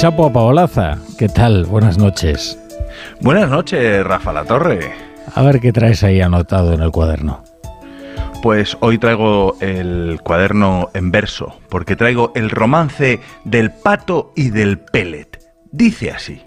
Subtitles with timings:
[0.00, 1.66] Chapo Paolaza, ¿qué tal?
[1.66, 2.58] Buenas noches.
[3.20, 4.92] Buenas noches, Rafa La Torre.
[5.34, 7.44] A ver qué traes ahí anotado en el cuaderno.
[8.42, 14.78] Pues hoy traigo el cuaderno en verso, porque traigo el romance del pato y del
[14.78, 15.38] pellet.
[15.70, 16.40] Dice así.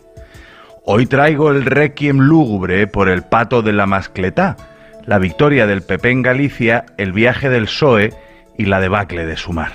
[0.84, 4.58] Hoy traigo el requiem lúgubre por el pato de la mascletá,
[5.06, 8.16] la victoria del Pepe en Galicia, el viaje del PSOE
[8.58, 9.74] y la debacle de Sumar.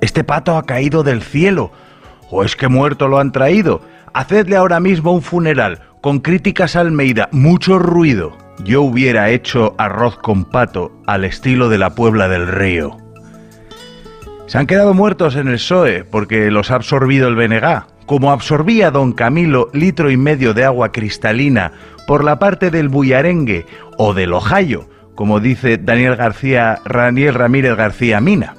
[0.00, 1.72] Este pato ha caído del cielo,
[2.30, 3.82] ¿O es que muerto lo han traído?
[4.14, 8.36] Hacedle ahora mismo un funeral, con críticas Almeida, mucho ruido.
[8.64, 12.96] Yo hubiera hecho arroz con pato al estilo de la Puebla del Río.
[14.46, 18.90] Se han quedado muertos en el PSOE porque los ha absorbido el BNG, como absorbía
[18.90, 21.72] don Camilo litro y medio de agua cristalina
[22.06, 23.66] por la parte del Buyarengue
[23.96, 28.54] o del Ojayo, como dice Daniel García, Daniel Ramírez García Mina.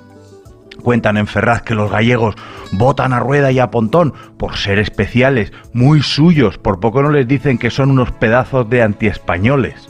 [0.82, 2.36] Cuentan en Ferraz que los gallegos
[2.72, 7.28] votan a rueda y a pontón por ser especiales, muy suyos, por poco no les
[7.28, 9.90] dicen que son unos pedazos de antiespañoles.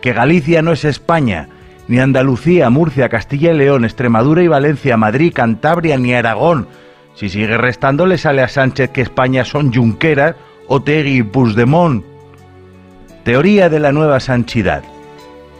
[0.00, 1.48] Que Galicia no es España,
[1.88, 6.68] ni Andalucía, Murcia, Castilla y León, Extremadura y Valencia, Madrid, Cantabria ni Aragón.
[7.14, 10.36] Si sigue restando le sale a Sánchez que España son Junqueras,
[10.68, 12.04] Otegui y Puigdemont.
[13.24, 14.82] Teoría de la nueva sanchidad.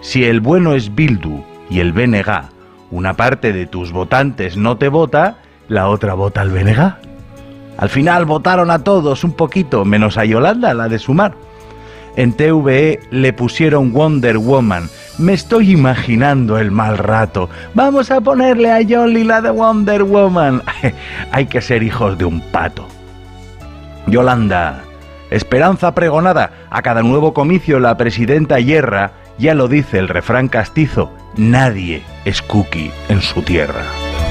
[0.00, 2.59] Si el bueno es Bildu y el BNG
[2.90, 5.36] una parte de tus votantes no te vota,
[5.68, 6.94] la otra vota al BNG.
[7.78, 11.34] Al final votaron a todos un poquito, menos a Yolanda, la de Sumar.
[12.16, 14.90] En TVE le pusieron Wonder Woman.
[15.18, 17.48] Me estoy imaginando el mal rato.
[17.74, 20.62] Vamos a ponerle a Yoli la de Wonder Woman.
[21.32, 22.86] Hay que ser hijos de un pato.
[24.08, 24.82] Yolanda,
[25.30, 26.50] esperanza pregonada.
[26.70, 32.42] A cada nuevo comicio la presidenta hierra, ya lo dice el refrán castizo, nadie es
[32.42, 34.29] cookie en su tierra.